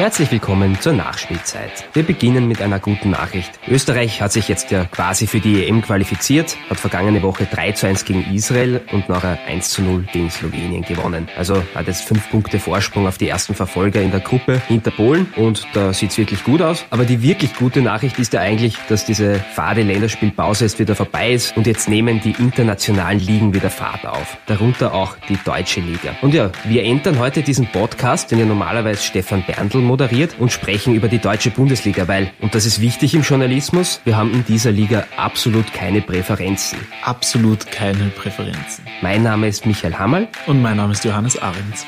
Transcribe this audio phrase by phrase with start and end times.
[0.00, 1.84] Herzlich willkommen zur Nachspielzeit.
[1.92, 3.50] Wir beginnen mit einer guten Nachricht.
[3.68, 7.86] Österreich hat sich jetzt ja quasi für die EM qualifiziert, hat vergangene Woche 3 zu
[7.86, 11.28] 1 gegen Israel und nachher 1 zu 0 gegen Slowenien gewonnen.
[11.36, 15.30] Also hat jetzt fünf Punkte Vorsprung auf die ersten Verfolger in der Gruppe hinter Polen
[15.36, 16.86] und da sieht's wirklich gut aus.
[16.88, 21.32] Aber die wirklich gute Nachricht ist ja eigentlich, dass diese fade Länderspielpause jetzt wieder vorbei
[21.32, 24.38] ist und jetzt nehmen die internationalen Ligen wieder Fahrt auf.
[24.46, 26.16] Darunter auch die deutsche Liga.
[26.22, 29.90] Und ja, wir entern heute diesen Podcast, den ja normalerweise Stefan Berndl moderiert
[30.38, 34.32] und sprechen über die deutsche Bundesliga, weil, und das ist wichtig im Journalismus, wir haben
[34.32, 36.78] in dieser Liga absolut keine Präferenzen.
[37.04, 38.84] Absolut keine Präferenzen.
[39.02, 40.28] Mein Name ist Michael Hammerl.
[40.46, 41.84] Und mein Name ist Johannes Ahrens.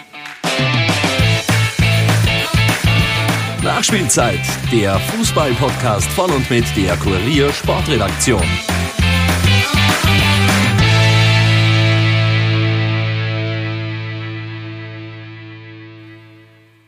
[3.62, 4.40] Nachspielzeit,
[4.72, 8.42] der Fußball-Podcast von und mit der Kurier Sportredaktion.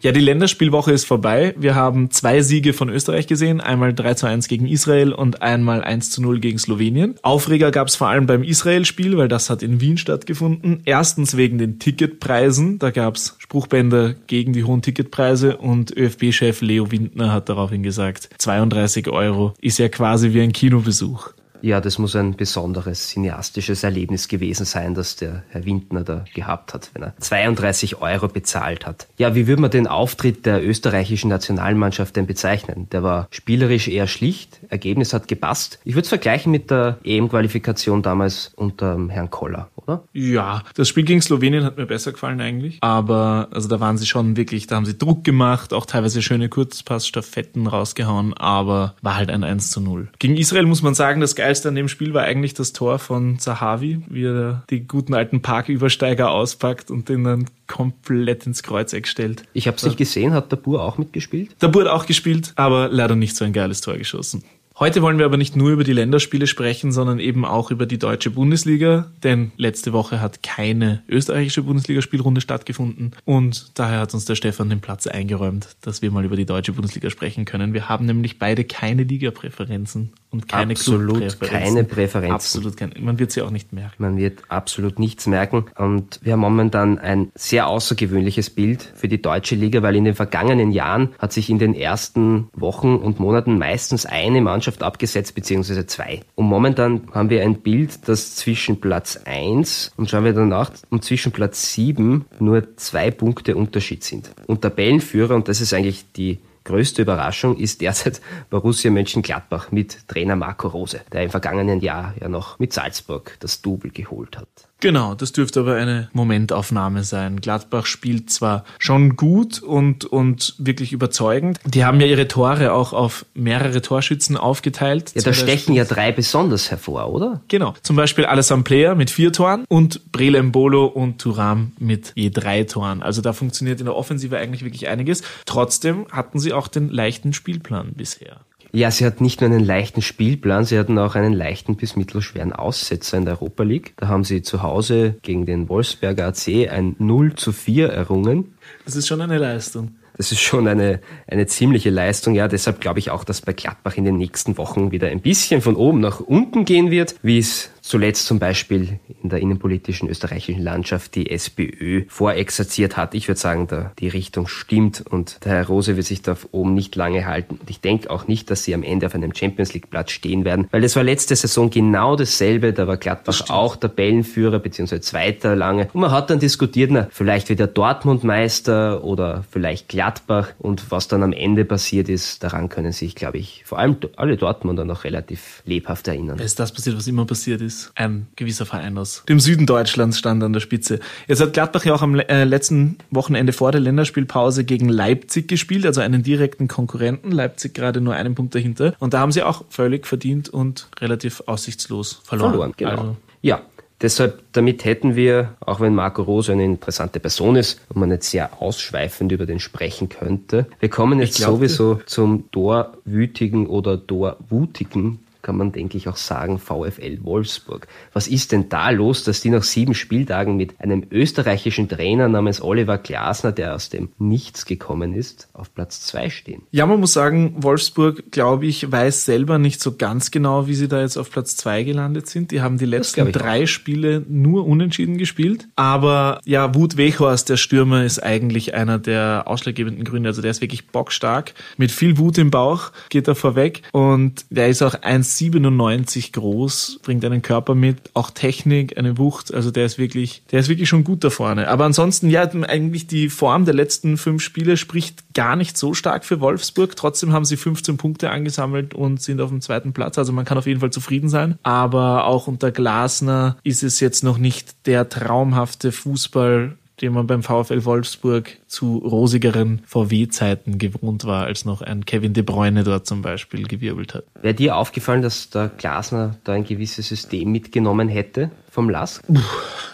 [0.04, 1.54] Ja, die Länderspielwoche ist vorbei.
[1.56, 3.62] Wir haben zwei Siege von Österreich gesehen.
[3.62, 7.14] Einmal 3 zu 1 gegen Israel und einmal 1 zu 0 gegen Slowenien.
[7.22, 10.82] Aufreger gab es vor allem beim Israel-Spiel, weil das hat in Wien stattgefunden.
[10.84, 12.78] Erstens wegen den Ticketpreisen.
[12.78, 18.28] Da gab es Spruchbänder gegen die hohen Ticketpreise und ÖFB-Chef Leo Windner hat daraufhin gesagt,
[18.36, 21.30] 32 Euro ist ja quasi wie ein Kinobesuch.
[21.64, 26.74] Ja, das muss ein besonderes cineastisches Erlebnis gewesen sein, das der Herr Windner da gehabt
[26.74, 29.06] hat, wenn er 32 Euro bezahlt hat.
[29.16, 32.86] Ja, wie würde man den Auftritt der österreichischen Nationalmannschaft denn bezeichnen?
[32.92, 35.78] Der war spielerisch eher schlicht, Ergebnis hat gepasst.
[35.84, 40.04] Ich würde es vergleichen mit der EM-Qualifikation damals unter Herrn Koller, oder?
[40.12, 44.06] Ja, das Spiel gegen Slowenien hat mir besser gefallen eigentlich, aber also da waren sie
[44.06, 49.30] schon wirklich, da haben sie Druck gemacht, auch teilweise schöne Kurzpassstaffetten rausgehauen, aber war halt
[49.30, 50.08] ein 1 zu 0.
[50.18, 52.98] Gegen Israel muss man sagen, das geil Geilste an dem Spiel war eigentlich das Tor
[52.98, 59.06] von Zahavi, wie er die guten alten Parkübersteiger auspackt und den dann komplett ins Kreuzeck
[59.06, 59.44] stellt.
[59.52, 61.54] Ich habe es nicht gesehen, hat der Bur auch mitgespielt?
[61.62, 64.42] Der Bur hat auch gespielt, aber leider nicht so ein geiles Tor geschossen.
[64.76, 67.98] Heute wollen wir aber nicht nur über die Länderspiele sprechen, sondern eben auch über die
[67.98, 74.34] deutsche Bundesliga, denn letzte Woche hat keine österreichische Bundesligaspielrunde stattgefunden und daher hat uns der
[74.34, 77.72] Stefan den Platz eingeräumt, dass wir mal über die deutsche Bundesliga sprechen können.
[77.72, 82.34] Wir haben nämlich beide keine Ligapräferenzen und keine Absolut keine Präferenzen.
[82.34, 82.94] Absolut keine.
[82.98, 83.94] Man wird sie auch nicht merken.
[83.98, 89.22] Man wird absolut nichts merken und wir haben momentan ein sehr außergewöhnliches Bild für die
[89.22, 93.56] deutsche Liga, weil in den vergangenen Jahren hat sich in den ersten Wochen und Monaten
[93.56, 96.20] meistens eine Mannschaft Mannschaft abgesetzt, beziehungsweise zwei.
[96.34, 101.04] Und momentan haben wir ein Bild, das zwischen Platz 1 und schauen wir danach, und
[101.04, 104.30] zwischen Platz 7 nur zwei Punkte Unterschied sind.
[104.46, 108.20] Und Tabellenführer, und das ist eigentlich die größte Überraschung ist derzeit
[108.50, 113.62] Borussia Mönchengladbach mit Trainer Marco Rose, der im vergangenen Jahr ja noch mit Salzburg das
[113.62, 114.48] Double geholt hat.
[114.84, 117.40] Genau, das dürfte aber eine Momentaufnahme sein.
[117.40, 121.58] Gladbach spielt zwar schon gut und, und wirklich überzeugend.
[121.64, 125.12] Die haben ja ihre Tore auch auf mehrere Torschützen aufgeteilt.
[125.14, 127.40] Ja, da stechen ja drei besonders hervor, oder?
[127.48, 127.72] Genau.
[127.82, 132.64] Zum Beispiel Alessandro Player mit vier Toren und Brele Mbolo und Turam mit je drei
[132.64, 133.02] Toren.
[133.02, 135.22] Also da funktioniert in der Offensive eigentlich wirklich einiges.
[135.46, 138.40] Trotzdem hatten sie auch den leichten Spielplan bisher.
[138.72, 142.52] Ja, sie hat nicht nur einen leichten Spielplan, sie hatten auch einen leichten bis mittelschweren
[142.52, 143.94] Aussetzer in der Europa League.
[143.98, 148.54] Da haben sie zu Hause gegen den Wolfsberger AC ein 0 zu 4 errungen.
[148.84, 149.94] Das ist schon eine Leistung.
[150.16, 152.34] Das ist schon eine, eine ziemliche Leistung.
[152.34, 155.60] Ja, deshalb glaube ich auch, dass bei Gladbach in den nächsten Wochen wieder ein bisschen
[155.60, 160.62] von oben nach unten gehen wird, wie es zuletzt zum Beispiel in der innenpolitischen österreichischen
[160.62, 163.14] Landschaft die SPÖ vorexerziert hat.
[163.14, 166.72] Ich würde sagen, da die Richtung stimmt und der Herr Rose wird sich da oben
[166.72, 167.58] nicht lange halten.
[167.60, 170.46] Und ich denke auch nicht, dass sie am Ende auf einem Champions League Platz stehen
[170.46, 172.72] werden, weil das war letzte Saison genau dasselbe.
[172.72, 175.00] Da war Gladbach auch Tabellenführer bzw.
[175.00, 175.88] Zweiter lange.
[175.92, 180.54] Und man hat dann diskutiert, na, vielleicht wird der Dortmund Meister oder vielleicht Gladbach.
[180.58, 184.38] Und was dann am Ende passiert ist, daran können sich, glaube ich, vor allem alle
[184.38, 186.38] Dortmunder noch relativ lebhaft erinnern.
[186.38, 189.66] Es ist das passiert, was immer passiert ist ist ein gewisser Verein aus dem Süden
[189.66, 191.00] Deutschlands stand an der Spitze.
[191.26, 195.86] Jetzt hat Gladbach ja auch am äh, letzten Wochenende vor der Länderspielpause gegen Leipzig gespielt,
[195.86, 197.30] also einen direkten Konkurrenten.
[197.30, 198.94] Leipzig gerade nur einen Punkt dahinter.
[198.98, 202.50] Und da haben sie auch völlig verdient und relativ aussichtslos verloren.
[202.50, 202.90] Verloren, genau.
[202.90, 203.62] Also, ja,
[204.00, 208.28] Deshalb, damit hätten wir, auch wenn Marco Rose eine interessante Person ist und man jetzt
[208.28, 215.56] sehr ausschweifend über den sprechen könnte, wir kommen jetzt sowieso zum torwütigen oder torwutigen kann
[215.56, 217.86] man, denke ich, auch sagen, VfL Wolfsburg.
[218.12, 222.62] Was ist denn da los, dass die nach sieben Spieltagen mit einem österreichischen Trainer namens
[222.62, 226.62] Oliver Glasner, der aus dem Nichts gekommen ist, auf Platz zwei stehen?
[226.70, 230.88] Ja, man muss sagen, Wolfsburg, glaube ich, weiß selber nicht so ganz genau, wie sie
[230.88, 232.50] da jetzt auf Platz zwei gelandet sind.
[232.50, 233.68] Die haben die letzten drei auch.
[233.68, 235.68] Spiele nur unentschieden gespielt.
[235.76, 240.30] Aber ja, Wut Weghorst, der Stürmer, ist eigentlich einer der ausschlaggebenden Gründe.
[240.30, 241.52] Also der ist wirklich bockstark.
[241.76, 243.82] Mit viel Wut im Bauch geht er vorweg.
[243.92, 244.94] Und der ist auch
[245.34, 249.52] 1,97 groß, bringt einen Körper mit, auch Technik, eine Wucht.
[249.52, 251.68] Also der ist wirklich, der ist wirklich schon gut da vorne.
[251.68, 256.24] Aber ansonsten, ja, eigentlich die Form der letzten fünf Spiele spricht gar nicht so stark
[256.24, 256.96] für Wolfsburg.
[256.96, 260.18] Trotzdem haben sie 15 Punkte angesammelt und sind auf dem zweiten Platz.
[260.18, 261.58] Also man kann auf jeden Fall zufrieden sein.
[261.62, 267.42] Aber auch unter Glasner ist es jetzt noch nicht der traumhafte Fußball, den man beim
[267.42, 273.22] VfL Wolfsburg zu rosigeren VW-Zeiten gewohnt war, als noch ein Kevin De Bruyne dort zum
[273.22, 274.24] Beispiel gewirbelt hat.
[274.42, 278.50] Wäre dir aufgefallen, dass der Glasner da ein gewisses System mitgenommen hätte?
[278.74, 279.22] vom Lask?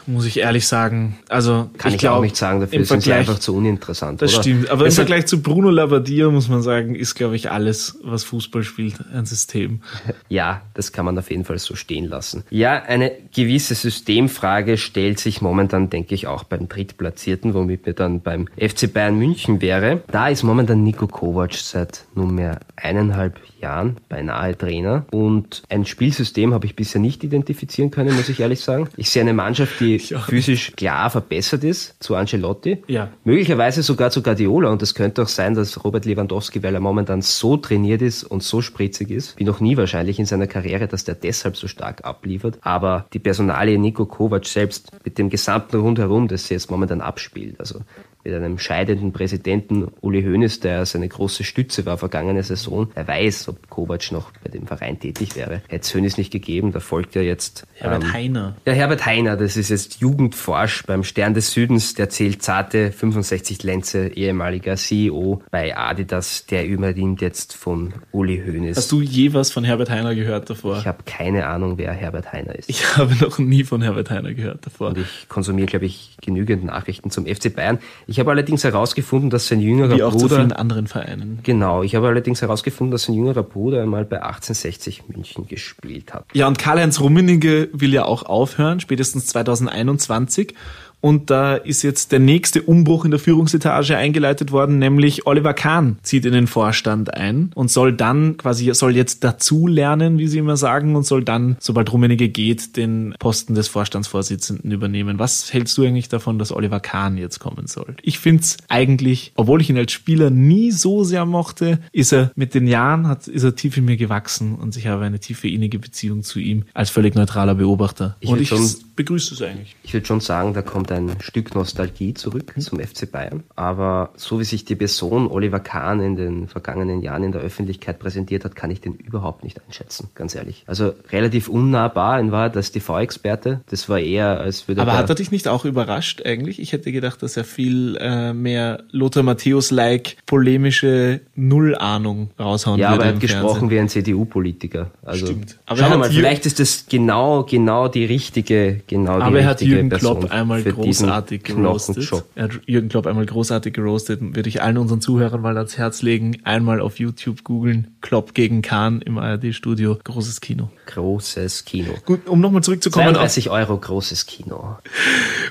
[0.06, 1.18] Muss ich ehrlich sagen.
[1.28, 4.22] Also kann ich, ich glaub, auch nicht sagen, dafür sind sie einfach zu uninteressant.
[4.22, 4.42] Das oder?
[4.42, 4.70] stimmt.
[4.70, 8.24] Aber es im Vergleich zu Bruno Labbadia muss man sagen, ist glaube ich alles, was
[8.24, 9.82] Fußball spielt, ein System.
[10.28, 12.44] Ja, das kann man auf jeden Fall so stehen lassen.
[12.50, 18.20] Ja, eine gewisse Systemfrage stellt sich momentan, denke ich, auch beim Drittplatzierten, womit wir dann
[18.20, 20.02] beim FC Bayern München wäre.
[20.06, 26.66] Da ist momentan Nico Kovac seit nunmehr eineinhalb Jahren beinahe Trainer und ein Spielsystem habe
[26.66, 28.88] ich bisher nicht identifizieren können, muss ich ehrlich sagen.
[28.96, 33.10] Ich sehe eine Mannschaft, die physisch klar verbessert ist zu Ancelotti, ja.
[33.24, 37.22] möglicherweise sogar zu Guardiola und es könnte auch sein, dass Robert Lewandowski, weil er momentan
[37.22, 41.04] so trainiert ist und so spritzig ist, wie noch nie wahrscheinlich in seiner Karriere, dass
[41.04, 42.58] der deshalb so stark abliefert.
[42.62, 47.58] Aber die Personalie Nico Kovac selbst mit dem gesamten Rundherum, das sie jetzt momentan abspielt,
[47.58, 47.80] also
[48.24, 52.90] mit einem scheidenden Präsidenten Uli Hoeneß, der seine große Stütze war vergangene Saison.
[52.94, 55.62] Er weiß, ob Kovac noch bei dem Verein tätig wäre.
[55.68, 57.66] Hätte es Hoeneß nicht gegeben, da folgt ja jetzt...
[57.74, 58.56] Herbert ähm, Heiner.
[58.66, 63.62] Ja, Herbert Heiner, das ist jetzt Jugendforsch beim Stern des Südens, der zählt zarte 65
[63.62, 68.76] Lenze, ehemaliger CEO bei Adidas, der übernimmt jetzt von Uli Hoeneß.
[68.76, 70.78] Hast du je was von Herbert Heiner gehört davor?
[70.78, 72.68] Ich habe keine Ahnung, wer Herbert Heiner ist.
[72.68, 74.88] Ich habe noch nie von Herbert Heiner gehört davor.
[74.88, 77.78] Und ich konsumiere, glaube ich, genügend Nachrichten zum FC Bayern.
[78.10, 80.30] Ich habe allerdings herausgefunden, dass sein jüngerer Wie auch Bruder.
[80.30, 81.38] Zu vielen anderen Vereinen.
[81.44, 81.84] Genau.
[81.84, 86.24] Ich habe allerdings herausgefunden, dass sein jüngerer Bruder einmal bei 1860 München gespielt hat.
[86.32, 90.54] Ja, und Karl-Heinz Rummenigge will ja auch aufhören, spätestens 2021.
[91.00, 95.98] Und da ist jetzt der nächste Umbruch in der Führungsetage eingeleitet worden, nämlich Oliver Kahn
[96.02, 100.38] zieht in den Vorstand ein und soll dann quasi, soll jetzt dazu lernen, wie sie
[100.38, 105.18] immer sagen, und soll dann, sobald Rummenigge geht, den Posten des Vorstandsvorsitzenden übernehmen.
[105.18, 107.96] Was hältst du eigentlich davon, dass Oliver Kahn jetzt kommen soll?
[108.02, 112.30] Ich finde es eigentlich, obwohl ich ihn als Spieler nie so sehr mochte, ist er
[112.34, 115.48] mit den Jahren, hat, ist er tief in mir gewachsen und ich habe eine tiefe
[115.48, 118.16] innige Beziehung zu ihm als völlig neutraler Beobachter.
[118.20, 119.76] Ich und ich schon, begrüße es eigentlich.
[119.82, 122.60] Ich würde schon sagen, da kommt ein Stück Nostalgie zurück mhm.
[122.60, 123.42] zum FC Bayern.
[123.56, 127.98] Aber so wie sich die Person Oliver Kahn in den vergangenen Jahren in der Öffentlichkeit
[127.98, 130.64] präsentiert hat, kann ich den überhaupt nicht einschätzen, ganz ehrlich.
[130.66, 133.60] Also relativ unnahbar in Wahrheit als TV-Experte.
[133.70, 136.60] Das war eher, als würde Aber hat er dich nicht auch überrascht eigentlich?
[136.60, 143.04] Ich hätte gedacht, dass er viel äh, mehr Lothar Matthäus-like polemische Nullahnung raushauen ja, würde.
[143.04, 144.90] Ja, aber er hat gesprochen wie ein CDU-Politiker.
[145.04, 145.58] Also, Stimmt.
[145.66, 149.40] Aber schauen wir mal, vielleicht ist das genau, genau die richtige, genau die aber richtige
[149.40, 152.10] er hat Jürgen Person Klopp einmal großartig gerostet.
[152.34, 154.20] Er hat Jürgen Klopp einmal großartig gerostet.
[154.20, 156.38] Würde ich allen unseren Zuhörern mal ans Herz legen.
[156.44, 157.88] Einmal auf YouTube googeln.
[158.00, 159.98] Klopp gegen Kahn im ARD-Studio.
[160.04, 160.70] Großes Kino.
[160.86, 161.94] Großes Kino.
[162.04, 163.14] Gut, um nochmal zurückzukommen.
[163.14, 164.76] 32 Euro, großes Kino.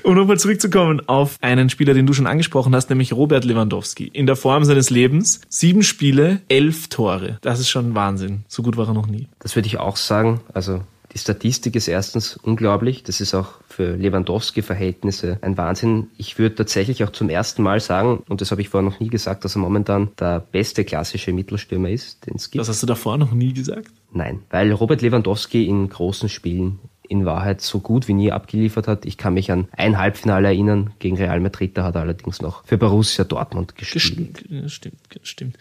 [0.02, 4.06] Um nochmal zurückzukommen auf einen Spieler, den du schon angesprochen hast, nämlich Robert Lewandowski.
[4.06, 5.40] In der Form seines Lebens.
[5.48, 7.38] Sieben Spiele, elf Tore.
[7.42, 8.44] Das ist schon Wahnsinn.
[8.48, 9.28] So gut war er noch nie.
[9.40, 10.40] Das würde ich auch sagen.
[10.52, 10.82] Also
[11.12, 13.02] die Statistik ist erstens unglaublich.
[13.02, 16.08] Das ist auch für Lewandowski-Verhältnisse ein Wahnsinn.
[16.16, 19.08] Ich würde tatsächlich auch zum ersten Mal sagen, und das habe ich vorher noch nie
[19.08, 22.60] gesagt, dass er momentan der beste klassische Mittelstürmer ist, den es gibt.
[22.60, 23.90] Das hast du davor noch nie gesagt?
[24.12, 29.04] Nein, weil Robert Lewandowski in großen Spielen in Wahrheit so gut wie nie abgeliefert hat.
[29.04, 32.64] Ich kann mich an ein Halbfinale erinnern gegen Real Madrid, da hat er allerdings noch
[32.64, 34.44] für Borussia Dortmund gespielt.
[34.46, 35.58] Stimmt, stimmt, stimmt.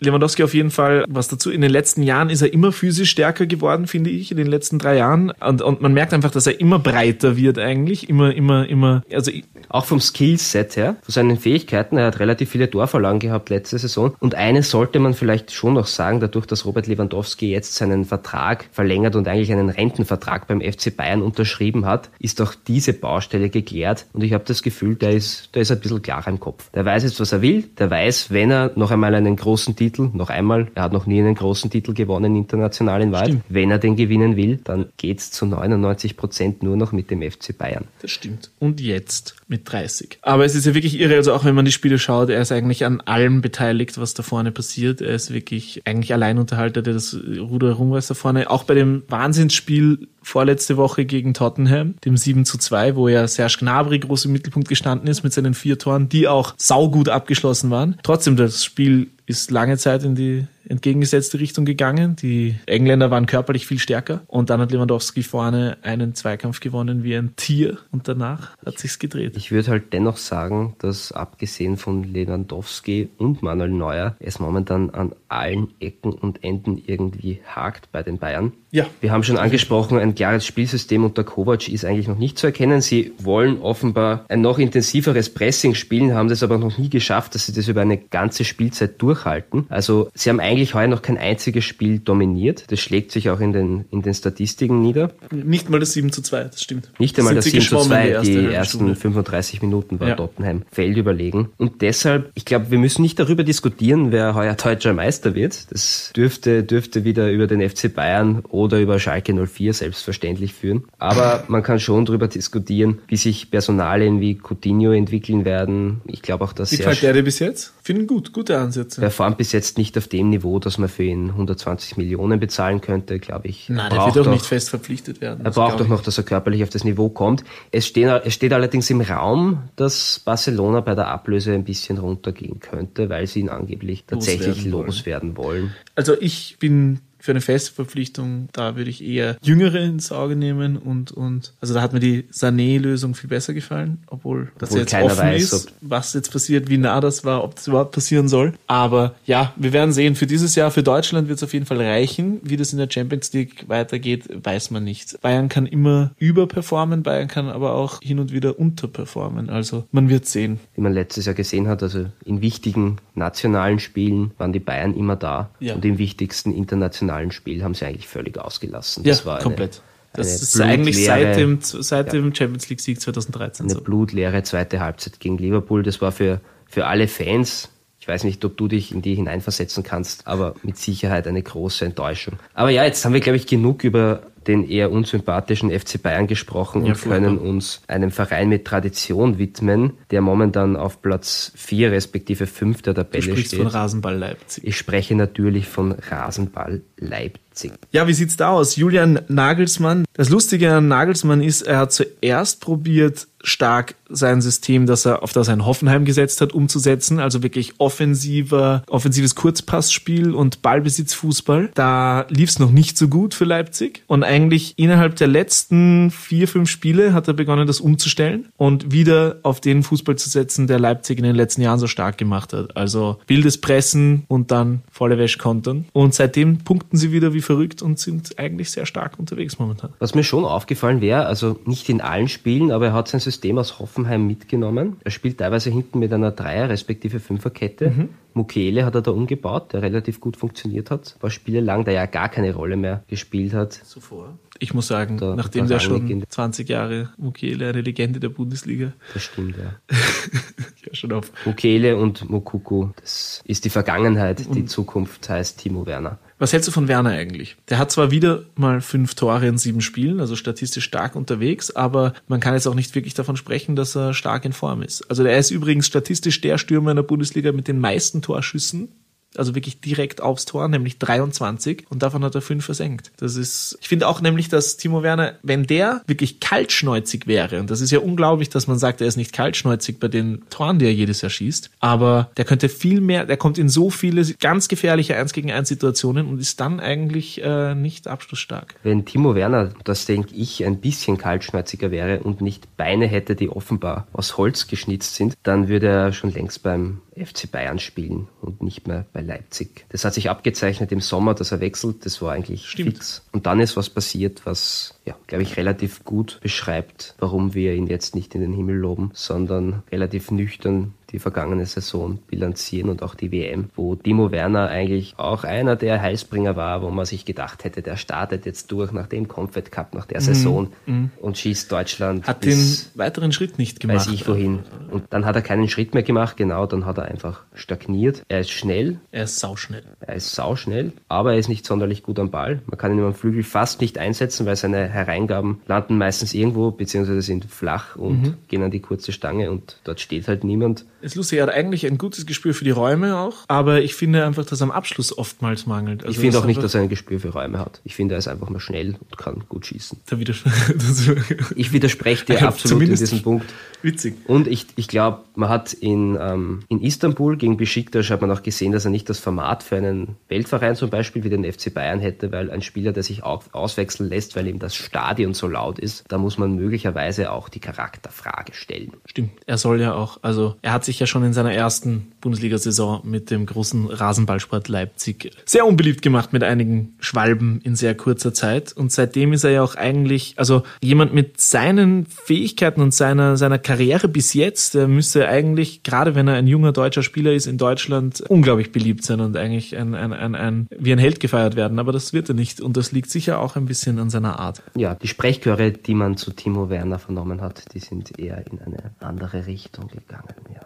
[0.00, 1.50] Lewandowski auf jeden Fall was dazu.
[1.50, 4.78] In den letzten Jahren ist er immer physisch stärker geworden, finde ich, in den letzten
[4.78, 5.30] drei Jahren.
[5.40, 8.08] Und, und man merkt einfach, dass er immer breiter wird eigentlich.
[8.08, 9.02] Immer, immer, immer.
[9.12, 9.30] Also
[9.68, 11.98] auch vom Skillset her, von seinen Fähigkeiten.
[11.98, 14.14] Er hat relativ viele Torverlagen gehabt letzte Saison.
[14.20, 18.68] Und eines sollte man vielleicht schon noch sagen, dadurch, dass Robert Lewandowski jetzt seinen Vertrag
[18.72, 24.06] verlängert und eigentlich einen Rentenvertrag beim FC Bayern unterschrieben hat, ist auch diese Baustelle geklärt.
[24.14, 26.70] Und ich habe das Gefühl, der ist, der ist ein bisschen klarer im Kopf.
[26.70, 27.64] Der weiß jetzt, was er will.
[27.78, 30.68] Der weiß, wenn er noch einmal einen großen Titel Titel, noch einmal.
[30.74, 33.38] Er hat noch nie einen großen Titel gewonnen, international in Wahrheit.
[33.48, 37.56] Wenn er den gewinnen will, dann geht's zu 99 Prozent nur noch mit dem FC
[37.56, 37.84] Bayern.
[38.00, 38.50] Das stimmt.
[38.58, 40.18] Und jetzt mit 30.
[40.22, 42.52] Aber es ist ja wirklich irre, also auch wenn man die Spiele schaut, er ist
[42.52, 45.00] eigentlich an allem beteiligt, was da vorne passiert.
[45.00, 48.48] Er ist wirklich eigentlich Alleinunterhalter, der das Ruder herumreißt da vorne.
[48.48, 53.56] Auch bei dem Wahnsinnsspiel vorletzte Woche gegen Tottenham, dem 7 zu 2, wo ja Serge
[53.58, 57.96] Gnabry groß im Mittelpunkt gestanden ist mit seinen vier Toren, die auch saugut abgeschlossen waren.
[58.04, 62.16] Trotzdem, das Spiel ist lange Zeit in die entgegengesetzte Richtung gegangen.
[62.16, 67.16] Die Engländer waren körperlich viel stärker und dann hat Lewandowski vorne einen Zweikampf gewonnen wie
[67.16, 69.36] ein Tier und danach hat sich's gedreht.
[69.36, 75.14] Ich würde halt dennoch sagen, dass abgesehen von Lewandowski und Manuel Neuer es momentan an
[75.28, 78.52] allen Ecken und Enden irgendwie hakt bei den Bayern.
[78.72, 78.86] Ja.
[79.00, 82.80] Wir haben schon angesprochen, ein klares Spielsystem unter Kovac ist eigentlich noch nicht zu erkennen.
[82.80, 87.46] Sie wollen offenbar ein noch intensiveres Pressing spielen, haben das aber noch nie geschafft, dass
[87.46, 89.66] sie das über eine ganze Spielzeit durchhalten.
[89.68, 92.70] Also sie haben eigentlich heuer noch kein einziges Spiel dominiert.
[92.70, 95.10] Das schlägt sich auch in den, in den Statistiken nieder.
[95.32, 96.90] Nicht mal das 7 zu 2, das stimmt.
[96.98, 98.94] Nicht einmal das 7 zu 2, die, erste die ersten Stunde.
[98.96, 100.14] 35 Minuten war Ja.
[100.14, 101.48] Tottenham feldüberlegen.
[101.56, 105.72] Und deshalb, ich glaube, wir müssen nicht darüber diskutieren, wer heuer deutscher Meister wird.
[105.72, 110.84] Das dürfte, dürfte wieder über den FC Bayern oder über Schalke 04 selbstverständlich führen.
[110.98, 116.00] Aber man kann schon darüber diskutieren, wie sich Personalien wie Coutinho entwickeln werden.
[116.06, 117.72] Ich glaube auch, dass Wie er gefällt der bis jetzt?
[117.82, 119.00] Finden gut, gute Ansätze.
[119.00, 123.18] performt bis jetzt nicht auf dem Niveau, dass man für ihn 120 Millionen bezahlen könnte,
[123.18, 123.68] glaube ich.
[123.68, 125.44] Nein, der Braucht wird auch nicht fest verpflichtet werden.
[125.44, 127.44] er braucht doch noch, dass er körperlich auf das Niveau kommt.
[127.72, 132.60] Es steht, es steht allerdings im Raum, dass Barcelona bei der Ablöse ein bisschen runtergehen
[132.60, 134.86] könnte, weil sie ihn angeblich tatsächlich Loswerden wollen.
[134.86, 135.74] loswerden wollen.
[135.94, 140.76] Also ich bin für eine feste Verpflichtung, da würde ich eher Jüngere ins Auge nehmen
[140.76, 144.90] und, und also da hat mir die Sané-Lösung viel besser gefallen, obwohl das Obwohl jetzt
[144.90, 148.28] keiner offen weiß, ist, was jetzt passiert, wie nah das war, ob das überhaupt passieren
[148.28, 148.54] soll.
[148.66, 150.14] Aber ja, wir werden sehen.
[150.14, 152.40] Für dieses Jahr, für Deutschland wird es auf jeden Fall reichen.
[152.42, 155.20] Wie das in der Champions League weitergeht, weiß man nicht.
[155.20, 159.50] Bayern kann immer überperformen, Bayern kann aber auch hin und wieder unterperformen.
[159.50, 160.60] Also man wird sehen.
[160.74, 165.16] Wie man letztes Jahr gesehen hat, also in wichtigen nationalen Spielen waren die Bayern immer
[165.16, 165.74] da Ja.
[165.74, 169.04] und im wichtigsten internationalen Spiel haben sie eigentlich völlig ausgelassen.
[169.04, 169.82] Das ja, war eine, komplett.
[170.12, 173.80] Das eine ist eigentlich seit dem, seit dem Champions League Sieg 2013 eine so.
[173.80, 175.82] blutleere zweite Halbzeit gegen Liverpool.
[175.82, 177.68] Das war für, für alle Fans,
[178.00, 181.84] ich weiß nicht, ob du dich in die hineinversetzen kannst, aber mit Sicherheit eine große
[181.84, 182.38] Enttäuschung.
[182.54, 186.86] Aber ja, jetzt haben wir, glaube ich, genug über den eher unsympathischen FC Bayern gesprochen
[186.86, 192.46] Ja, und können uns einem Verein mit Tradition widmen, der momentan auf Platz 4 respektive
[192.46, 193.58] 5 der Du Tabelle sprichst steht.
[193.60, 194.64] von Rasenball Leipzig.
[194.66, 197.72] Ich spreche natürlich von Rasenball Leipzig.
[197.92, 198.76] Ja, wie sieht's da aus?
[198.76, 200.04] Julian Nagelsmann.
[200.14, 205.32] Das Lustige an Nagelsmann ist, er hat zuerst probiert, stark sein System, das er auf
[205.32, 207.18] das er in Hoffenheim gesetzt hat, umzusetzen.
[207.20, 211.70] Also wirklich offensiver, offensives Kurzpassspiel und Ballbesitzfußball.
[211.74, 214.02] Da lief's noch nicht so gut für Leipzig.
[214.06, 219.38] Und eigentlich innerhalb der letzten vier, fünf Spiele hat er begonnen, das umzustellen und wieder
[219.42, 222.76] auf den Fußball zu setzen, der Leipzig in den letzten Jahren so stark gemacht hat.
[222.76, 225.84] Also wildes Pressen und dann volle Wäsche kontern.
[225.92, 229.92] Und seitdem punkten sie wieder wie verrückt und sind eigentlich sehr stark unterwegs momentan.
[229.98, 233.58] Was mir schon aufgefallen wäre, also nicht in allen Spielen, aber er hat sein System
[233.58, 234.96] aus Hoffenheim mitgenommen.
[235.04, 237.90] Er spielt teilweise hinten mit einer Dreier- respektive Fünferkette.
[237.90, 238.08] Mhm.
[238.34, 241.16] Mukiele hat er da umgebaut, der relativ gut funktioniert hat.
[241.20, 243.72] War Spiele lang, der ja gar keine Rolle mehr gespielt hat.
[243.72, 244.38] Zuvor.
[244.58, 248.28] Ich muss sagen, Der- nachdem der schon Rangnick in- 20 Jahre Mukiele, eine Legende der
[248.28, 249.74] Bundesliga, Das stimmt, ja.
[250.86, 251.32] ja schon auf.
[251.44, 254.54] Mukiele und Mokuku, das ist die Vergangenheit.
[254.54, 256.18] Die Zukunft heißt Timo Werner.
[256.40, 257.56] Was hältst du von Werner eigentlich?
[257.68, 262.14] Der hat zwar wieder mal fünf Tore in sieben Spielen, also statistisch stark unterwegs, aber
[262.28, 265.02] man kann jetzt auch nicht wirklich davon sprechen, dass er stark in Form ist.
[265.10, 268.88] Also er ist übrigens statistisch der Stürmer in der Bundesliga mit den meisten Torschüssen.
[269.36, 271.86] Also wirklich direkt aufs Tor, nämlich 23.
[271.88, 273.12] Und davon hat er fünf versenkt.
[273.18, 277.70] Das ist, ich finde auch nämlich, dass Timo Werner, wenn der wirklich kaltschneuzig wäre, und
[277.70, 280.86] das ist ja unglaublich, dass man sagt, er ist nicht kaltschneuzig bei den Toren, die
[280.86, 284.68] er jedes Jahr schießt, aber der könnte viel mehr, der kommt in so viele ganz
[284.68, 288.74] gefährliche 1 gegen 1 Situationen und ist dann eigentlich äh, nicht abschlussstark.
[288.82, 293.48] Wenn Timo Werner, das denke ich, ein bisschen kaltschnäuziger wäre und nicht Beine hätte, die
[293.48, 298.62] offenbar aus Holz geschnitzt sind, dann würde er schon längst beim FC Bayern spielen und
[298.62, 299.86] nicht mehr bei Leipzig.
[299.90, 302.04] Das hat sich abgezeichnet im Sommer, dass er wechselt.
[302.06, 302.94] Das war eigentlich Stimmt.
[302.94, 303.22] fix.
[303.32, 307.86] Und dann ist was passiert, was, ja, glaube ich, relativ gut beschreibt, warum wir ihn
[307.86, 313.14] jetzt nicht in den Himmel loben, sondern relativ nüchtern die vergangene Saison bilanzieren und auch
[313.14, 317.64] die WM, wo Timo Werner eigentlich auch einer der Heilsbringer war, wo man sich gedacht
[317.64, 321.10] hätte, der startet jetzt durch nach dem Confed Cup, nach der Saison mhm.
[321.20, 322.26] und schießt Deutschland.
[322.26, 322.58] Hat den
[322.94, 324.06] weiteren Schritt nicht gemacht.
[324.06, 324.60] Weiß ich wohin.
[324.90, 328.22] Und dann hat er keinen Schritt mehr gemacht, genau, dann hat er einfach stagniert.
[328.28, 329.00] Er ist schnell.
[329.10, 329.84] Er ist sauschnell.
[330.00, 332.60] Er ist sauschnell, aber er ist nicht sonderlich gut am Ball.
[332.66, 337.22] Man kann ihn am Flügel fast nicht einsetzen, weil seine Hereingaben landen meistens irgendwo, beziehungsweise
[337.22, 338.34] sind flach und mhm.
[338.48, 340.84] gehen an die kurze Stange und dort steht halt niemand.
[341.02, 343.94] Es ist lustig, er hat eigentlich ein gutes Gespür für die Räume auch, aber ich
[343.94, 346.04] finde einfach, dass am Abschluss oftmals mangelt.
[346.04, 347.80] Also ich finde auch nicht, dass er ein Gespür für Räume hat.
[347.84, 349.98] Ich finde, er ist einfach mal schnell und kann gut schießen.
[351.56, 353.46] ich widerspreche dir absolut in diesem Punkt.
[353.82, 354.14] Witzig.
[354.26, 358.42] Und ich, ich glaube, man hat in, ähm, in Istanbul gegen Besiktas hat man auch
[358.42, 362.00] gesehen, dass er nicht das Format für einen Weltverein zum Beispiel wie den FC Bayern
[362.00, 365.78] hätte, weil ein Spieler, der sich auch auswechseln lässt, weil ihm das Stadion so laut
[365.78, 368.92] ist, da muss man möglicherweise auch die Charakterfrage stellen.
[369.06, 369.30] Stimmt.
[369.46, 373.30] Er soll ja auch, also er hat sich ja schon in seiner ersten Bundesliga-Saison mit
[373.30, 378.72] dem großen Rasenballsport Leipzig sehr unbeliebt gemacht mit einigen Schwalben in sehr kurzer Zeit.
[378.72, 383.58] Und seitdem ist er ja auch eigentlich, also jemand mit seinen Fähigkeiten und seiner, seiner
[383.58, 387.58] Karriere bis jetzt, der müsste eigentlich, gerade wenn er ein junger deutscher Spieler ist in
[387.58, 391.78] Deutschland, unglaublich beliebt sein und eigentlich ein, ein, ein, ein, wie ein Held gefeiert werden.
[391.78, 392.60] Aber das wird er nicht.
[392.60, 394.62] Und das liegt sicher auch ein bisschen an seiner Art.
[394.74, 398.92] Ja, die Sprechchöre, die man zu Timo Werner vernommen hat, die sind eher in eine
[399.00, 400.34] andere Richtung gegangen.
[400.54, 400.60] Ja.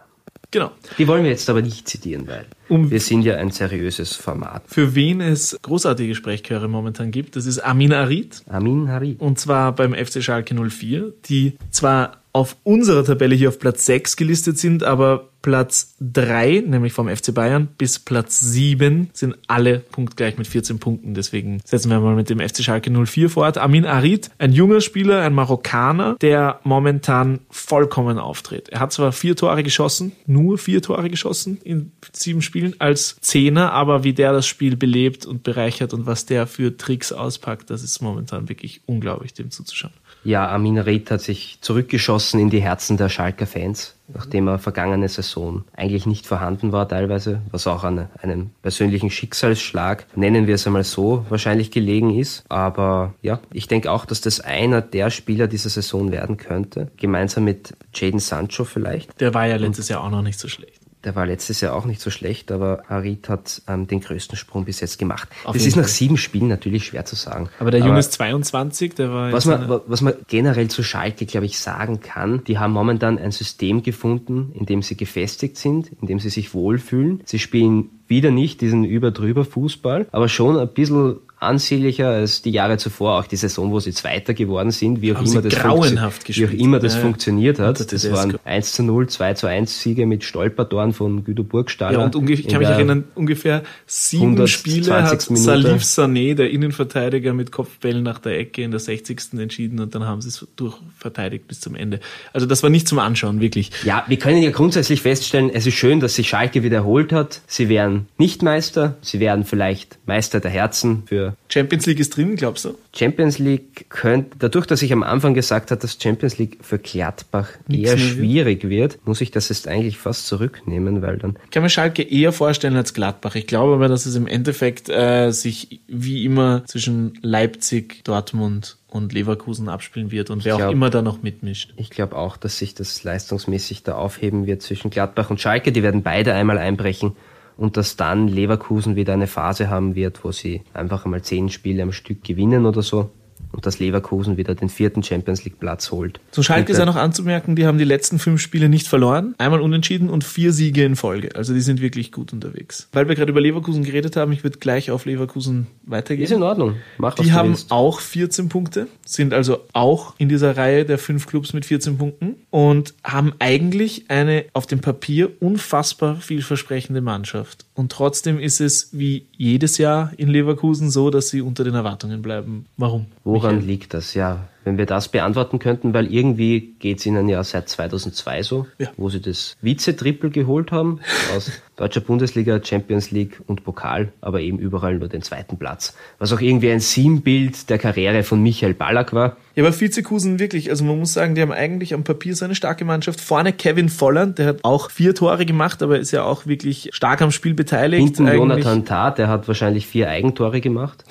[0.54, 0.70] Genau.
[0.98, 4.62] Die wollen wir jetzt aber nicht zitieren, weil um wir sind ja ein seriöses Format.
[4.68, 8.44] Für wen es großartige Sprechchöre momentan gibt, das ist Amin Arid.
[8.48, 9.20] Amin Arid.
[9.20, 14.14] Und zwar beim FC Schalke 04, die zwar auf unserer Tabelle hier auf Platz 6
[14.14, 20.38] gelistet sind, aber Platz 3, nämlich vom FC Bayern, bis Platz 7 sind alle punktgleich
[20.38, 21.12] mit 14 Punkten.
[21.12, 23.58] Deswegen setzen wir mal mit dem FC Schalke 04 fort.
[23.58, 28.70] Amin Arid, ein junger Spieler, ein Marokkaner, der momentan vollkommen auftritt.
[28.70, 33.70] Er hat zwar vier Tore geschossen, nur vier Tore geschossen in sieben Spielen als Zehner,
[33.72, 37.82] aber wie der das Spiel belebt und bereichert und was der für Tricks auspackt, das
[37.82, 39.92] ist momentan wirklich unglaublich, dem zuzuschauen.
[40.24, 45.08] Ja, Amin Reed hat sich zurückgeschossen in die Herzen der Schalker Fans, nachdem er vergangene
[45.08, 50.66] Saison eigentlich nicht vorhanden war teilweise, was auch an einem persönlichen Schicksalsschlag, nennen wir es
[50.66, 52.44] einmal so, wahrscheinlich gelegen ist.
[52.48, 57.44] Aber ja, ich denke auch, dass das einer der Spieler dieser Saison werden könnte, gemeinsam
[57.44, 59.20] mit Jaden Sancho vielleicht.
[59.20, 60.83] Der war ja letztes Jahr auch noch nicht so schlecht.
[61.04, 64.64] Der war letztes Jahr auch nicht so schlecht, aber Harit hat ähm, den größten Sprung
[64.64, 65.28] bis jetzt gemacht.
[65.44, 67.48] Auf das ist nach sieben Spielen natürlich schwer zu sagen.
[67.58, 69.32] Aber der Junge ist 22, der war.
[69.32, 73.32] Was man, was man generell zu Schalke, glaube ich, sagen kann, die haben momentan ein
[73.32, 77.20] System gefunden, in dem sie gefestigt sind, in dem sie sich wohlfühlen.
[77.24, 82.78] Sie spielen wieder nicht diesen über-drüber Fußball, aber schon ein bisschen ansehnlicher als die Jahre
[82.78, 86.50] zuvor, auch die Saison, wo sie Zweiter geworden sind, wie auch, immer das, wie auch
[86.50, 87.92] immer das, ja, funktioniert hat.
[87.92, 91.98] Das waren 1 zu 0, 2 zu 1 Siege mit Stolpertoren von Güido Burgstaller.
[91.98, 95.44] Ja, und ich kann mich erinnern, ungefähr sieben Spiele hat Minute.
[95.44, 99.34] Salif Sané, der Innenverteidiger, mit Kopfbällen nach der Ecke in der 60.
[99.34, 102.00] entschieden und dann haben sie es durchverteidigt bis zum Ende.
[102.32, 103.70] Also das war nicht zum Anschauen, wirklich.
[103.84, 107.42] Ja, wir können ja grundsätzlich feststellen, es ist schön, dass sich Schalke wiederholt hat.
[107.46, 112.36] Sie wären nicht Meister, sie werden vielleicht Meister der Herzen für Champions League ist drin,
[112.36, 112.76] glaubst du?
[112.94, 117.48] Champions League könnte, dadurch, dass ich am Anfang gesagt habe, dass Champions League für Gladbach
[117.68, 121.36] Nichts eher schwierig wird, muss ich das jetzt eigentlich fast zurücknehmen, weil dann.
[121.44, 123.34] Ich kann mir Schalke eher vorstellen als Gladbach.
[123.34, 129.12] Ich glaube aber, dass es im Endeffekt äh, sich wie immer zwischen Leipzig, Dortmund und
[129.12, 131.74] Leverkusen abspielen wird und wer glaub, auch immer da noch mitmischt.
[131.76, 135.72] Ich glaube auch, dass sich das leistungsmäßig da aufheben wird zwischen Gladbach und Schalke.
[135.72, 137.16] Die werden beide einmal einbrechen
[137.56, 141.82] und dass dann Leverkusen wieder eine Phase haben wird, wo sie einfach einmal zehn Spiele
[141.82, 143.10] am Stück gewinnen oder so
[143.54, 146.20] und dass Leverkusen wieder den vierten Champions League Platz holt.
[146.30, 149.60] Zu Schalke ist ja noch anzumerken, die haben die letzten fünf Spiele nicht verloren, einmal
[149.60, 151.30] unentschieden und vier Siege in Folge.
[151.34, 152.88] Also die sind wirklich gut unterwegs.
[152.92, 156.24] Weil wir gerade über Leverkusen geredet haben, ich würde gleich auf Leverkusen weitergehen.
[156.24, 156.76] Ist in Ordnung.
[156.98, 157.70] Mach, die haben willst.
[157.70, 162.34] auch 14 Punkte, sind also auch in dieser Reihe der fünf Clubs mit 14 Punkten
[162.50, 167.64] und haben eigentlich eine auf dem Papier unfassbar vielversprechende Mannschaft.
[167.74, 172.22] Und trotzdem ist es wie jedes Jahr in Leverkusen so, dass sie unter den Erwartungen
[172.22, 172.66] bleiben.
[172.76, 173.06] Warum?
[173.24, 173.66] Woran Michael?
[173.66, 174.14] liegt das?
[174.14, 178.66] Ja, wenn wir das beantworten könnten, weil irgendwie geht es ihnen ja seit 2002 so,
[178.78, 178.88] ja.
[178.96, 181.00] wo sie das Vize-Triple geholt haben
[181.36, 185.96] aus deutscher Bundesliga, Champions League und Pokal, aber eben überall nur den zweiten Platz.
[186.18, 189.36] Was auch irgendwie ein Sinnbild der Karriere von Michael Ballack war.
[189.56, 192.54] Ja, aber Vizekusen wirklich, also man muss sagen, die haben eigentlich am Papier so eine
[192.54, 193.20] starke Mannschaft.
[193.20, 197.22] Vorne Kevin Volland, der hat auch vier Tore gemacht, aber ist ja auch wirklich stark
[197.22, 198.02] am Spiel beteiligt.
[198.02, 198.64] Hinten eigentlich.
[198.64, 201.04] Jonathan Tah, der hat wahrscheinlich vier Eigentore gemacht.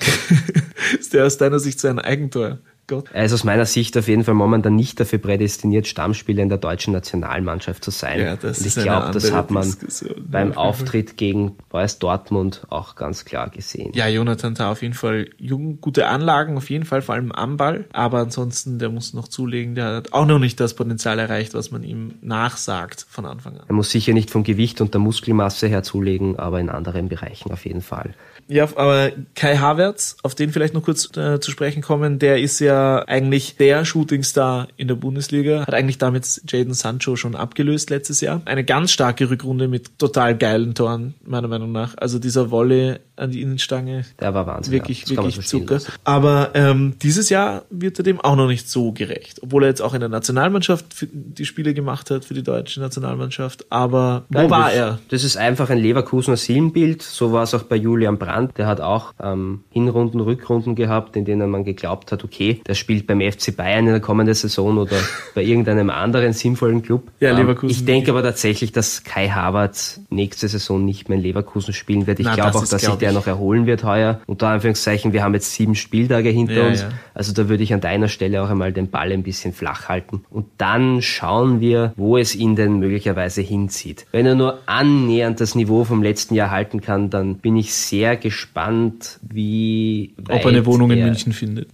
[0.98, 2.58] ist der aus deiner Sicht so ein Eigentor?
[2.86, 3.06] Gott.
[3.12, 6.58] Er ist aus meiner Sicht auf jeden Fall momentan nicht dafür prädestiniert, Stammspieler in der
[6.58, 8.20] deutschen Nationalmannschaft zu sein.
[8.20, 10.24] Ja, das Und ich glaube, das hat man Diskussion.
[10.28, 10.54] beim.
[10.54, 13.92] Auftritt gegen Boys Dortmund auch ganz klar gesehen.
[13.94, 17.56] Ja, Jonathan Tah auf jeden Fall jung, gute Anlagen, auf jeden Fall, vor allem am
[17.56, 17.86] Ball.
[17.92, 19.74] Aber ansonsten, der muss noch zulegen.
[19.74, 23.64] Der hat auch noch nicht das Potenzial erreicht, was man ihm nachsagt von Anfang an.
[23.68, 27.50] Er muss sicher nicht vom Gewicht und der Muskelmasse her zulegen, aber in anderen Bereichen
[27.50, 28.14] auf jeden Fall.
[28.46, 32.60] Ja, aber Kai Havertz, auf den vielleicht noch kurz äh, zu sprechen kommen, der ist
[32.60, 38.20] ja eigentlich der Shootingstar in der Bundesliga, hat eigentlich damit Jaden Sancho schon abgelöst letztes
[38.20, 38.42] Jahr.
[38.44, 41.94] Eine ganz starke Rückrunde mit total geilen Toren, meiner Meinung nach.
[41.96, 44.72] Also dieser Wolle an die Innenstange, Der war Wahnsinn.
[44.72, 45.16] wirklich, ja.
[45.16, 45.74] Das wirklich Zucker.
[45.74, 45.92] lassen.
[46.04, 49.40] Aber ähm, dieses Jahr wird er dem auch noch nicht so gerecht.
[49.42, 53.66] Obwohl er jetzt auch in der Nationalmannschaft die Spiele gemacht hat, für die deutsche Nationalmannschaft.
[53.70, 54.98] Aber wo Nein, war das, er?
[55.10, 57.02] Das ist einfach ein Leverkusener Seelenbild.
[57.02, 58.58] So war es auch bei Julian Brandt.
[58.58, 63.06] Der hat auch ähm, Hinrunden, Rückrunden gehabt, in denen man geglaubt hat, okay, der spielt
[63.06, 64.96] beim FC Bayern in der kommenden Saison oder
[65.34, 67.10] bei irgendeinem anderen sinnvollen Club.
[67.20, 71.24] Ja, Ähm, Leverkusen Ich denke aber tatsächlich, dass Kai Havertz nächste Saison nicht mehr in
[71.24, 72.18] Leverkusen spielen wird.
[72.20, 74.20] Ich glaube das auch, ist, dass sich der noch erholen wird heuer.
[74.26, 76.80] Unter Anführungszeichen, wir haben jetzt sieben Spieltage hinter Ja, uns.
[76.80, 76.88] ja.
[77.12, 80.24] Also da würde ich an deiner Stelle auch einmal den Ball ein bisschen flach halten.
[80.30, 84.06] Und dann schauen wir, wo es ihn denn möglicherweise hinzieht.
[84.10, 88.16] Wenn er nur annähernd das Niveau vom letzten Jahr halten kann, dann bin ich sehr
[88.16, 91.68] gespannt, wie Ob er eine Wohnung in München findet.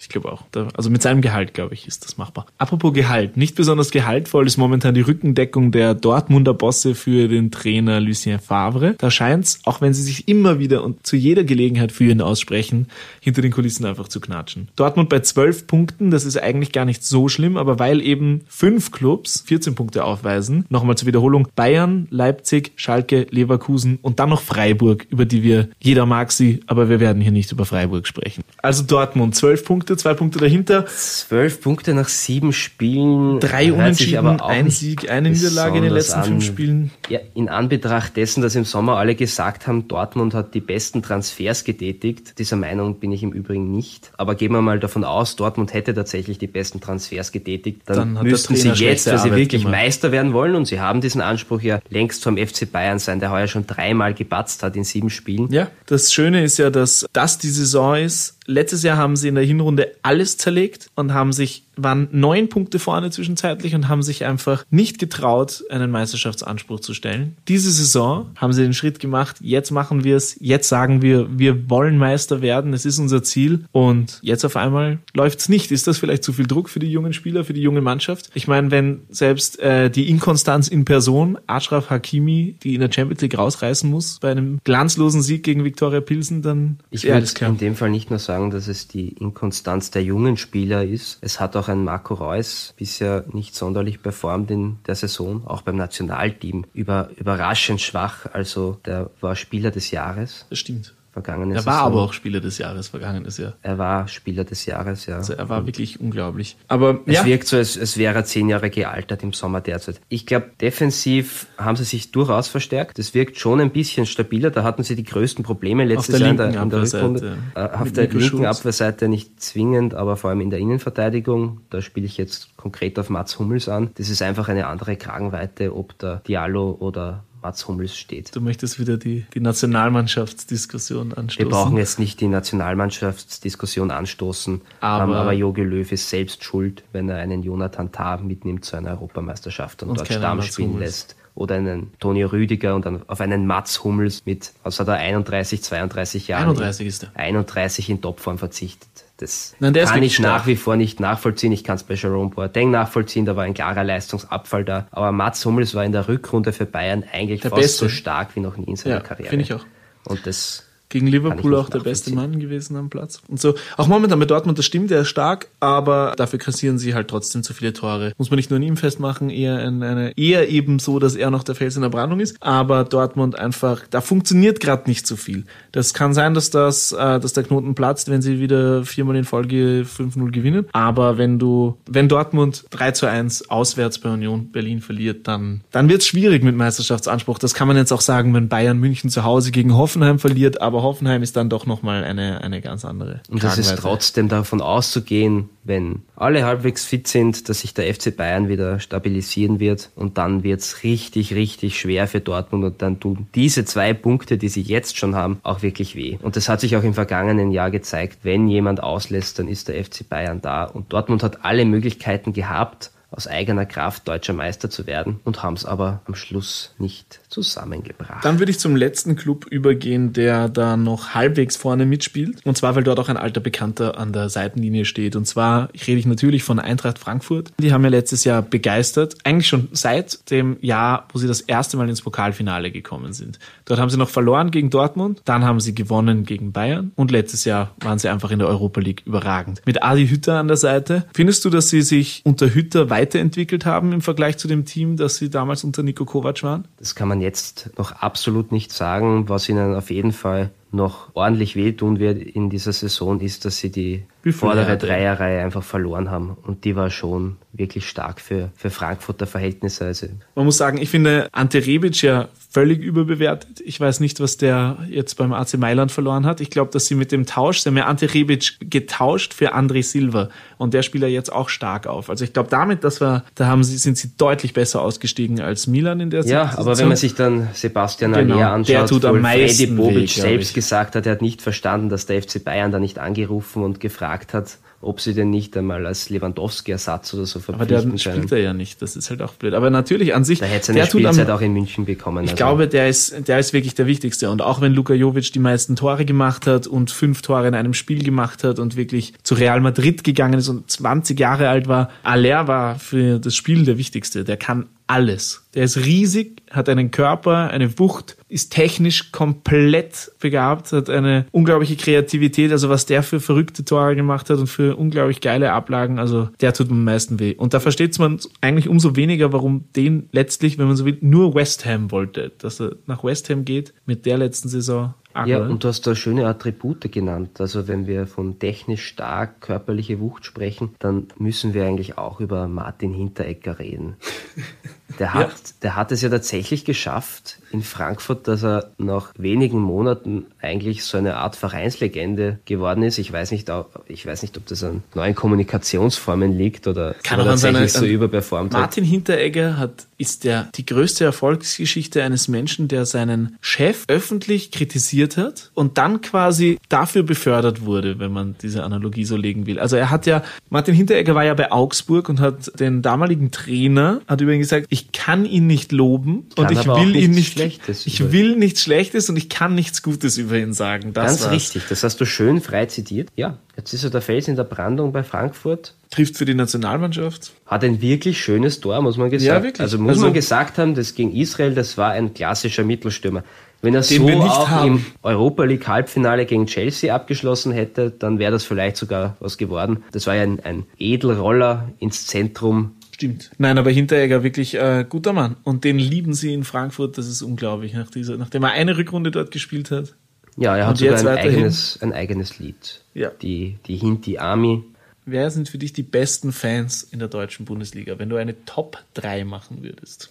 [0.00, 0.44] Ich glaube auch.
[0.74, 2.46] Also mit seinem Gehalt, glaube ich, ist das machbar.
[2.56, 3.36] Apropos Gehalt.
[3.36, 8.94] Nicht besonders gehaltvoll ist momentan die Rückendeckung der Dortmunder Bosse für den Trainer Lucien Favre.
[8.96, 12.86] Da scheint's, auch wenn sie sich immer wieder und zu jeder Gelegenheit für ihn aussprechen,
[13.20, 14.68] hinter den Kulissen einfach zu knatschen.
[14.74, 18.92] Dortmund bei 12 Punkten, das ist eigentlich gar nicht so schlimm, aber weil eben fünf
[18.92, 25.06] Clubs 14 Punkte aufweisen, nochmal zur Wiederholung, Bayern, Leipzig, Schalke, Leverkusen und dann noch Freiburg,
[25.10, 28.42] über die wir, jeder mag sie, aber wir werden hier nicht über Freiburg sprechen.
[28.62, 33.40] Also Dortmund, 12 Punkte, zwei Punkte dahinter, Zwölf Punkte nach sieben Spielen.
[33.40, 36.40] drei Unentschieden, ein Sieg, eine Niederlage in den letzten fünf an.
[36.40, 36.90] Spielen.
[37.08, 41.64] Ja, in Anbetracht dessen, dass im Sommer alle gesagt haben, Dortmund hat die besten Transfers
[41.64, 44.12] getätigt, dieser Meinung bin ich im Übrigen nicht.
[44.16, 48.24] Aber gehen wir mal davon aus, Dortmund hätte tatsächlich die besten Transfers getätigt, dann, Dann
[48.24, 49.80] müssten sie jetzt, weil sie wirklich gemacht.
[49.80, 53.30] Meister werden wollen und sie haben diesen Anspruch ja längst vom FC Bayern sein, der
[53.30, 55.50] heuer schon dreimal gepatzt hat in sieben Spielen.
[55.52, 58.36] Ja, das Schöne ist ja, dass das die Saison ist.
[58.46, 62.78] Letztes Jahr haben sie in der Hinrunde alles zerlegt und haben sich, waren neun Punkte
[62.78, 67.36] vorne zwischenzeitlich und haben sich einfach nicht getraut, einen Meisterschaftsanspruch zu stellen.
[67.48, 69.36] Diese Saison haben sie den Schritt gemacht.
[69.40, 70.36] Jetzt machen wir es.
[70.40, 72.72] Jetzt sagen wir, wir wollen Meister werden.
[72.72, 73.64] Es ist unser Ziel.
[73.72, 75.70] Und jetzt auf einmal läuft's nicht.
[75.70, 78.30] Ist das vielleicht zu viel Druck für die jungen Spieler, für die junge Mannschaft?
[78.34, 83.22] Ich meine, wenn selbst äh, die Inkonstanz in Person, Ashraf Hakimi, die in der Champions
[83.22, 87.76] League rausreißen muss, bei einem glanzlosen Sieg gegen Viktoria Pilsen, dann Ich würde in dem
[87.76, 91.18] Fall nicht nur sagen, dass es die Inkonstanz der jungen Spieler ist.
[91.20, 95.76] Es hat auch ein Marco Reus bisher nicht sonderlich performt in der Saison, auch beim
[95.76, 96.66] Nationalteam.
[96.74, 100.94] Über, überraschend schwach, also der war Spieler des Jahres Das stimmt.
[101.12, 101.72] Vergangene Er Saison.
[101.72, 103.54] war aber auch Spieler des Jahres vergangenes Jahr.
[103.62, 105.16] Er war Spieler des Jahres, ja.
[105.16, 106.56] Also er war wirklich unglaublich.
[106.68, 110.00] Aber Es ja, wirkt so, als, als wäre er zehn Jahre gealtert im Sommer derzeit.
[110.08, 112.98] Ich glaube, defensiv haben sie sich durchaus verstärkt.
[112.98, 114.50] Es wirkt schon ein bisschen stabiler.
[114.50, 116.82] Da hatten sie die größten Probleme letztes Jahr in der, in der.
[116.82, 117.38] Rückrunde.
[117.54, 118.58] Äh, auf der Nico linken Schulz.
[118.58, 121.60] Abwehrseite nicht zwingend, aber vor allem in der Innenverteidigung.
[121.70, 123.90] Da spiele ich jetzt konkret auf Mats Hummels an.
[123.96, 128.34] Das ist einfach eine andere Kragenweite, ob der Diallo oder Mats Hummels steht.
[128.34, 131.38] du möchtest wieder die, die Nationalmannschaftsdiskussion anstoßen.
[131.38, 136.82] Wir brauchen jetzt nicht die Nationalmannschaftsdiskussion anstoßen, Aber- aber, aber Jogi Löw ist selbst schuld,
[136.92, 141.16] wenn er einen Jonathan Tah mitnimmt zu einer Europameisterschaft und, Und dort Stamm spielen lässt.
[141.36, 145.62] Oder einen Toni Rüdiger und dann auf einen Mats Hummels mit, was hat er, 31,
[145.62, 146.42] 32 Jahren.
[146.50, 147.10] 31 ist er.
[147.14, 148.89] 31 in Topform verzichtet.
[149.20, 150.26] Das Nein, kann ich stark.
[150.40, 151.52] nach wie vor nicht nachvollziehen.
[151.52, 154.86] Ich kann es bei Jerome Boateng nachvollziehen, da war ein klarer Leistungsabfall da.
[154.90, 157.84] Aber Mats Hummels war in der Rückrunde für Bayern eigentlich Der fast Beste.
[157.84, 159.28] so stark wie noch nie in seiner Ja, Karriere.
[159.28, 159.64] finde ich auch.
[160.06, 162.12] Und das Gegen Liverpool auch der beste.
[162.12, 163.22] Mann gewesen am Platz.
[163.28, 166.94] Und so, auch momentan bei Dortmund, das stimmt, der ist stark, aber dafür kassieren sie
[166.94, 168.12] halt trotzdem zu viele Tore.
[168.18, 171.30] Muss man nicht nur an ihm festmachen, eher in eine, eher eben so, dass er
[171.30, 172.36] noch der Fels in der Brandung ist.
[172.40, 175.44] Aber Dortmund einfach, da funktioniert gerade nicht so viel.
[175.70, 179.24] Das kann sein, dass das, äh, dass der Knoten platzt, wenn sie wieder viermal in
[179.24, 180.66] Folge 5-0 gewinnen.
[180.72, 185.88] Aber wenn du, wenn Dortmund 3 zu 1 auswärts bei Union Berlin verliert, dann, dann
[185.88, 187.38] wird es schwierig mit Meisterschaftsanspruch.
[187.38, 190.79] Das kann man jetzt auch sagen, wenn Bayern München zu Hause gegen Hoffenheim verliert, aber
[190.80, 193.20] aber Hoffenheim ist dann doch nochmal eine, eine ganz andere.
[193.28, 198.16] Und es ist trotzdem davon auszugehen, wenn alle halbwegs fit sind, dass sich der FC
[198.16, 203.26] Bayern wieder stabilisieren wird und dann wird's richtig, richtig schwer für Dortmund und dann tun
[203.34, 206.18] diese zwei Punkte, die sie jetzt schon haben, auch wirklich weh.
[206.22, 209.84] Und das hat sich auch im vergangenen Jahr gezeigt, wenn jemand auslässt, dann ist der
[209.84, 214.86] FC Bayern da und Dortmund hat alle Möglichkeiten gehabt, aus eigener Kraft deutscher Meister zu
[214.86, 218.24] werden und haben es aber am Schluss nicht zusammengebracht.
[218.24, 222.44] Dann würde ich zum letzten Club übergehen, der da noch halbwegs vorne mitspielt.
[222.44, 225.16] Und zwar, weil dort auch ein alter Bekannter an der Seitenlinie steht.
[225.16, 227.52] Und zwar ich rede ich natürlich von Eintracht Frankfurt.
[227.58, 229.16] Die haben ja letztes Jahr begeistert.
[229.24, 233.38] Eigentlich schon seit dem Jahr, wo sie das erste Mal ins Pokalfinale gekommen sind.
[233.64, 235.22] Dort haben sie noch verloren gegen Dortmund.
[235.24, 236.92] Dann haben sie gewonnen gegen Bayern.
[236.96, 239.62] Und letztes Jahr waren sie einfach in der Europa League überragend.
[239.66, 241.06] Mit Adi Hütter an der Seite.
[241.14, 245.16] Findest du, dass sie sich unter Hütter weiterentwickelt haben im Vergleich zu dem Team, das
[245.16, 246.68] sie damals unter Nico Kovac waren?
[246.78, 249.28] Das kann man jetzt noch absolut nicht sagen.
[249.28, 253.70] Was ihnen auf jeden Fall noch ordentlich wehtun wird in dieser Saison, ist, dass sie
[253.70, 256.36] die vordere Dreierreihe einfach verloren haben.
[256.42, 259.86] Und die war schon wirklich stark für, für Frankfurter Verhältnisse.
[259.86, 263.60] Also Man muss sagen, ich finde Ante Rebic ja völlig überbewertet.
[263.64, 266.40] Ich weiß nicht, was der jetzt beim AC Mailand verloren hat.
[266.40, 269.82] Ich glaube, dass sie mit dem Tausch, sie haben ja Ante Rebic getauscht für André
[269.82, 270.28] Silva.
[270.58, 272.10] Und der spielt ja jetzt auch stark auf.
[272.10, 275.66] Also ich glaube, damit, dass wir, da haben sie, sind sie deutlich besser ausgestiegen als
[275.66, 276.58] Milan in der Ja, Situation.
[276.68, 280.16] aber wenn man sich dann Sebastian Genau, Aller anschaut, der tut am meisten Freddy Bobic
[280.16, 280.54] weh, selbst.
[280.60, 284.34] Gesagt hat, er hat nicht verstanden, dass der FC Bayern da nicht angerufen und gefragt
[284.34, 288.38] hat, ob sie denn nicht einmal als Lewandowski-Ersatz oder so aber der verpflichten spielt er
[288.38, 288.80] ja nicht.
[288.80, 289.52] Das ist halt auch blöd.
[289.52, 292.24] Aber natürlich an sich, Da hätte seine der tut am, Spielzeit auch in München bekommen.
[292.24, 292.36] Ich also.
[292.42, 294.30] glaube, der ist, der ist wirklich der Wichtigste.
[294.30, 297.74] Und auch wenn Luka Jovic die meisten Tore gemacht hat und fünf Tore in einem
[297.74, 301.90] Spiel gemacht hat und wirklich zu Real Madrid gegangen ist und 20 Jahre alt war,
[302.02, 304.24] Aller war für das Spiel der Wichtigste.
[304.24, 305.46] Der kann alles.
[305.54, 311.76] Der ist riesig, hat einen Körper, eine Wucht, ist technisch komplett begabt, hat eine unglaubliche
[311.76, 312.50] Kreativität.
[312.50, 316.52] Also was der für verrückte Tore gemacht hat und für unglaublich geile Ablagen, also der
[316.52, 317.34] tut am meisten weh.
[317.36, 321.36] Und da versteht man eigentlich umso weniger, warum den letztlich, wenn man so will, nur
[321.36, 324.94] West Ham wollte, dass er nach West Ham geht mit der letzten Saison.
[325.12, 327.40] Arg, Ja, und du hast da schöne Attribute genannt.
[327.40, 332.46] Also wenn wir von technisch stark körperliche Wucht sprechen, dann müssen wir eigentlich auch über
[332.46, 333.96] Martin Hinteregger reden.
[334.98, 340.26] Der hat, der hat es ja tatsächlich geschafft in Frankfurt, dass er nach wenigen Monaten
[340.40, 342.98] eigentlich so eine Art Vereinslegende geworden ist.
[342.98, 347.20] Ich weiß nicht, ob- ich weiß nicht, ob das an neuen Kommunikationsformen liegt oder Kann
[347.20, 348.60] ob er tatsächlich so überperformt hat.
[348.60, 355.16] Martin Hinteregger hat, ist der, die größte Erfolgsgeschichte eines Menschen, der seinen Chef öffentlich kritisiert
[355.16, 359.58] hat und dann quasi dafür befördert wurde, wenn man diese Analogie so legen will.
[359.58, 364.00] Also er hat ja, Martin Hinteregger war ja bei Augsburg und hat den damaligen Trainer,
[364.06, 367.32] hat über ihn gesagt, ich kann ihn nicht loben Kann und ich will ihn nicht,
[367.34, 370.92] Schlechtes ich will nichts Schlechtes und ich kann nichts Gutes über ihn sagen.
[370.92, 371.32] Das Ganz war's.
[371.32, 373.08] richtig, das hast du schön frei zitiert.
[373.16, 375.74] Ja, jetzt ist er der Fels in der Brandung bei Frankfurt.
[375.90, 377.32] Trifft für die Nationalmannschaft.
[377.46, 379.26] Hat ein wirklich schönes Tor, muss man gesagt.
[379.26, 379.60] Ja, wirklich.
[379.60, 383.24] Also muss Also- man gesagt haben, das gegen Israel, das war ein klassischer Mittelstürmer.
[383.62, 384.68] Wenn er so auch haben.
[384.68, 389.84] im Europa League Halbfinale gegen Chelsea abgeschlossen hätte, dann wäre das vielleicht sogar was geworden.
[389.92, 392.72] Das war ja ein, ein Edelroller ins Zentrum.
[393.00, 393.30] Stimmt.
[393.38, 395.36] Nein, aber Hinteregger wirklich äh, guter Mann.
[395.42, 396.98] Und den lieben sie in Frankfurt.
[396.98, 397.72] Das ist unglaublich.
[397.72, 399.94] Nach dieser, nachdem er eine Rückrunde dort gespielt hat.
[400.36, 402.82] Ja, er hat sogar jetzt ein eigenes, ein eigenes Lied.
[402.92, 403.08] Ja.
[403.08, 404.64] Die, die Hinti Army.
[405.06, 408.84] Wer sind für dich die besten Fans in der deutschen Bundesliga, wenn du eine Top
[408.92, 410.10] 3 machen würdest?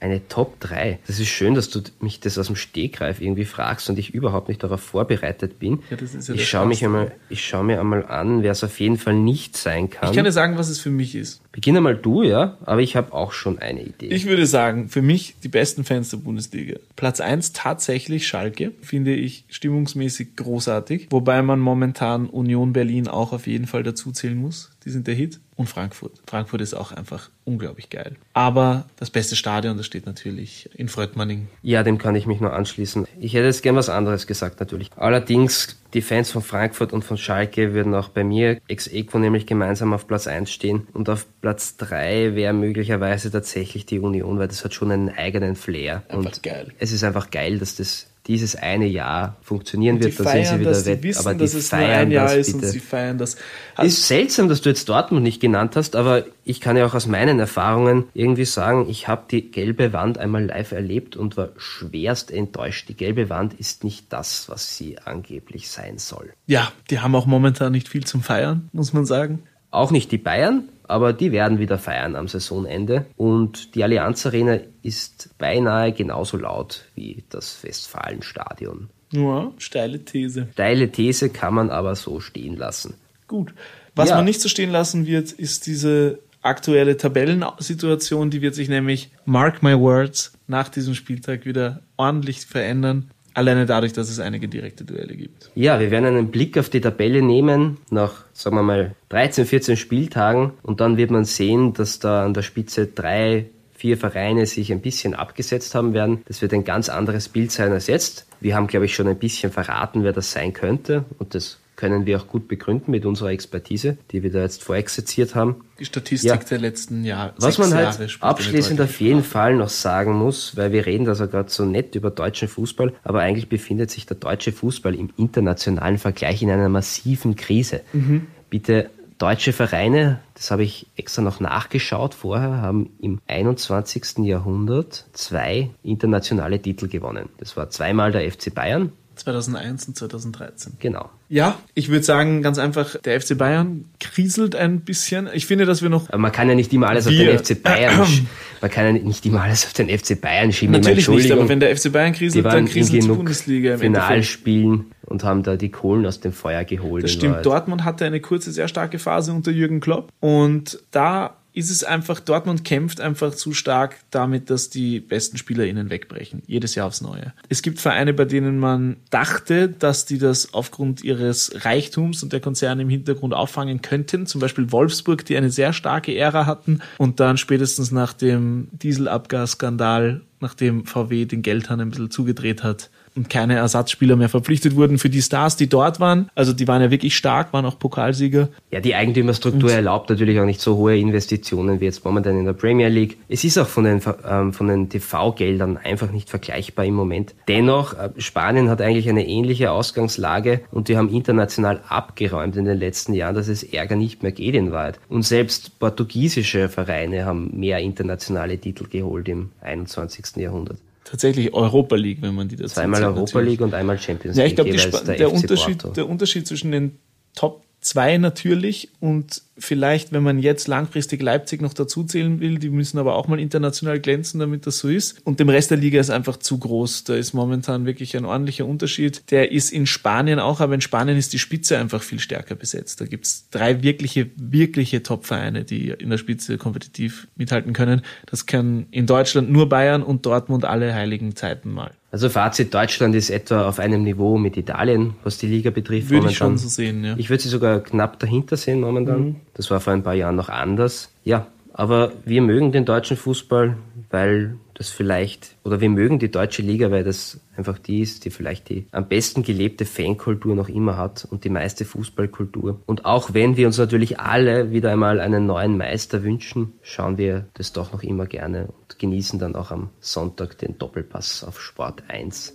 [0.00, 1.00] Eine Top 3.
[1.06, 4.48] Das ist schön, dass du mich das aus dem Stegreif irgendwie fragst und ich überhaupt
[4.48, 5.80] nicht darauf vorbereitet bin.
[5.90, 8.62] Ja, das ist ja ich schaue mich einmal, ich schaue mir einmal an, wer es
[8.62, 10.10] auf jeden Fall nicht sein kann.
[10.10, 11.40] Ich kann dir sagen, was es für mich ist.
[11.50, 14.06] Beginn einmal du, ja, aber ich habe auch schon eine Idee.
[14.06, 16.78] Ich würde sagen, für mich die besten Fans der Bundesliga.
[16.94, 23.48] Platz 1 tatsächlich Schalke, finde ich stimmungsmäßig großartig, wobei man momentan Union Berlin auch auf
[23.48, 24.70] jeden Fall dazu zählen muss.
[24.84, 25.40] Die sind der Hit.
[25.56, 26.12] Und Frankfurt.
[26.28, 28.14] Frankfurt ist auch einfach unglaublich geil.
[28.32, 31.48] Aber das beste Stadion, das steht natürlich in Fröttmanning.
[31.62, 33.08] ja, dem kann ich mich nur anschließen.
[33.18, 34.90] Ich hätte jetzt gern was anderes gesagt, natürlich.
[34.94, 39.46] Allerdings, die Fans von Frankfurt und von Schalke würden auch bei mir ex equo nämlich
[39.46, 40.86] gemeinsam auf Platz 1 stehen.
[40.92, 45.56] Und auf Platz 3 wäre möglicherweise tatsächlich die Union, weil das hat schon einen eigenen
[45.56, 46.04] Flair.
[46.08, 46.72] Einfach und geil.
[46.78, 50.60] Es ist einfach geil, dass das dieses eine Jahr funktionieren wird, dann sind sie feiern
[50.60, 52.72] wieder wett, wissen, aber die dass es nur feiern ein Jahr das ist und bitte.
[52.72, 53.36] sie feiern das.
[53.82, 57.06] Ist seltsam, dass du jetzt Dortmund nicht genannt hast, aber ich kann ja auch aus
[57.06, 62.30] meinen Erfahrungen irgendwie sagen, ich habe die gelbe Wand einmal live erlebt und war schwerst
[62.30, 62.88] enttäuscht.
[62.88, 66.32] Die gelbe Wand ist nicht das, was sie angeblich sein soll.
[66.46, 69.42] Ja, die haben auch momentan nicht viel zum Feiern, muss man sagen.
[69.70, 73.06] Auch nicht die Bayern, aber die werden wieder feiern am Saisonende.
[73.16, 80.48] Und die Allianz Arena ist beinahe genauso laut wie das Westfalenstadion Ja, steile These.
[80.52, 82.94] Steile These kann man aber so stehen lassen.
[83.26, 83.54] Gut.
[83.94, 84.16] Was Ja.
[84.16, 89.62] man nicht so stehen lassen wird, ist diese aktuelle Tabellensituation, die wird sich nämlich, mark
[89.62, 93.10] my words, nach diesem Spieltag wieder ordentlich verändern.
[93.34, 95.50] Alleine dadurch, dass es einige direkte Duelle gibt.
[95.54, 99.76] Ja, wir werden einen Blick auf die Tabelle nehmen nach, sagen wir mal, 13, 14
[99.76, 104.72] Spieltagen und dann wird man sehen, dass da an der Spitze drei, vier Vereine sich
[104.72, 106.22] ein bisschen abgesetzt haben werden.
[106.26, 108.26] Das wird ein ganz anderes Bild sein als jetzt.
[108.40, 112.06] Wir haben, glaube ich, schon ein bisschen verraten, wer das sein könnte und das können
[112.06, 115.62] wir auch gut begründen mit unserer Expertise, die wir da jetzt vorexerziert haben.
[115.78, 116.36] Die Statistik Ja.
[116.36, 117.34] der letzten Jahre.
[117.38, 119.22] Was man halt abschließend auf jeden.
[119.22, 122.94] Fall noch sagen muss, weil wir reden da so gerade so nett über deutschen Fußball,
[123.04, 127.82] aber eigentlich befindet sich der deutsche Fußball im internationalen Vergleich in einer massiven Krise.
[127.92, 128.26] Mhm.
[128.50, 134.24] Bitte deutsche Vereine, das habe ich extra noch nachgeschaut vorher, haben im 21.
[134.24, 137.28] Jahrhundert zwei internationale Titel gewonnen.
[137.38, 140.74] Das war zweimal der FC Bayern, 2001 und 2013.
[140.78, 141.10] genau.
[141.30, 145.28] Ja, ich würde sagen, ganz einfach, der FC Bayern kriselt ein bisschen.
[145.34, 147.62] Ich finde, dass wir noch Aber man kann ja nicht immer alles auf den FC
[147.62, 148.22] Bayern, sch-
[148.62, 150.72] man kann ja nicht immer alles auf den FC Bayern schieben.
[150.72, 153.80] Natürlich nicht, aber wenn der FC Bayern kriselt, dann in kriselt die Bundesliga im.
[153.80, 157.04] Finalspielen und haben da die Kohlen aus dem Feuer geholt.
[157.04, 157.32] Das stimmt.
[157.32, 157.46] Wahrheit.
[157.46, 160.10] Dortmund hatte eine kurze, sehr starke Phase unter Jürgen Klopp.
[160.20, 165.90] Und da ist es einfach, Dortmund kämpft einfach zu stark damit, dass die besten SpielerInnen
[165.90, 166.40] wegbrechen.
[166.46, 167.32] Jedes Jahr aufs Neue.
[167.48, 172.38] Es gibt Vereine, bei denen man dachte, dass die das aufgrund ihres Reichtums und der
[172.38, 174.26] Konzerne im Hintergrund auffangen könnten.
[174.26, 180.20] Zum Beispiel Wolfsburg, die eine sehr starke Ära hatten und dann spätestens nach dem Dieselabgasskandal,
[180.38, 182.88] nachdem VW den Geldhahn ein bisschen zugedreht hat,
[183.18, 186.30] und keine Ersatzspieler mehr verpflichtet wurden für die Stars, die dort waren.
[186.34, 188.48] Also die waren ja wirklich stark, waren auch Pokalsieger.
[188.70, 192.52] Ja, die Eigentümerstruktur erlaubt natürlich auch nicht so hohe Investitionen wie jetzt momentan in der
[192.52, 193.18] Premier League.
[193.28, 197.34] Es ist auch von den, ähm, von den TV-Geldern einfach nicht vergleichbar im Moment.
[197.48, 202.78] Dennoch, äh, Spanien hat eigentlich eine ähnliche Ausgangslage und die haben international abgeräumt in den
[202.78, 205.00] letzten Jahren, dass es Ärger nicht mehr geht in Wahrheit.
[205.08, 210.36] Und selbst portugiesische Vereine haben mehr internationale Titel geholt im 21.
[210.36, 210.78] Jahrhundert.
[211.10, 213.48] Tatsächlich Europa League, wenn man die dazu Zweimal Europa natürlich.
[213.52, 214.58] League und einmal Champions Ja, League.
[214.58, 215.94] ich glaube, der, der, Unterschied, Porto.
[215.94, 216.98] der Unterschied zwischen den
[217.34, 222.70] Top 2 natürlich und vielleicht, wenn man jetzt langfristig Leipzig noch dazu zählen will, die
[222.70, 225.20] müssen aber auch mal international glänzen, damit das so ist.
[225.24, 227.04] Und dem Rest der Liga ist einfach zu groß.
[227.04, 229.30] Da ist momentan wirklich ein ordentlicher Unterschied.
[229.30, 233.00] Der ist in Spanien auch, aber in Spanien ist die Spitze einfach viel stärker besetzt.
[233.00, 238.02] Da gibt's drei wirkliche, wirkliche Top-Vereine, die in der Spitze kompetitiv mithalten können.
[238.26, 241.92] Das kann in Deutschland nur Bayern und Dortmund alle heiligen Zeiten mal.
[242.10, 246.08] Also Fazit, Deutschland ist etwa auf einem Niveau mit Italien, was die Liga betrifft.
[246.08, 246.58] Würde ich momentan.
[246.58, 247.14] schon so sehen, ja.
[247.18, 249.20] Ich würde sie sogar knapp dahinter sehen momentan.
[249.20, 249.36] Mhm.
[249.58, 251.12] Das war vor ein paar Jahren noch anders.
[251.24, 253.76] Ja, aber wir mögen den deutschen Fußball,
[254.08, 258.30] weil das vielleicht, oder wir mögen die deutsche Liga, weil das einfach die ist, die
[258.30, 262.80] vielleicht die am besten gelebte Fankultur noch immer hat und die meiste Fußballkultur.
[262.86, 267.46] Und auch wenn wir uns natürlich alle wieder einmal einen neuen Meister wünschen, schauen wir
[267.54, 272.04] das doch noch immer gerne und genießen dann auch am Sonntag den Doppelpass auf Sport
[272.06, 272.54] 1.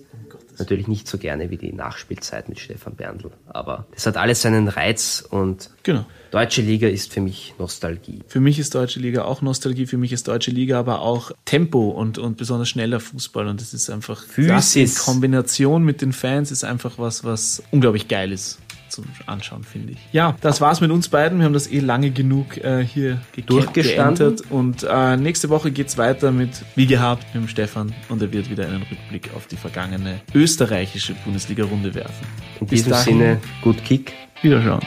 [0.60, 4.68] Natürlich nicht so gerne wie die Nachspielzeit mit Stefan Berndl, aber das hat alles seinen
[4.68, 6.06] Reiz und Genau.
[6.32, 8.22] Deutsche Liga ist für mich Nostalgie.
[8.28, 11.90] Für mich ist deutsche Liga auch Nostalgie, für mich ist deutsche Liga aber auch Tempo
[11.90, 15.06] und, und besonders schneller Fußball und das ist einfach das in Physis.
[15.06, 18.60] Kombination mit den Fans ist einfach was, was unglaublich geil ist
[18.94, 19.98] zum Anschauen, finde ich.
[20.12, 21.38] Ja, das war's mit uns beiden.
[21.40, 24.36] Wir haben das eh lange genug äh, hier ge- Durchgestanden.
[24.50, 28.50] und äh, nächste Woche geht's weiter mit, wie gehabt, mit dem Stefan und er wird
[28.50, 32.26] wieder einen Rückblick auf die vergangene österreichische Bundesliga-Runde werfen.
[32.62, 34.14] In Bis diesem dahin, Sinne, gut Kick.
[34.42, 34.82] Wiederschauen.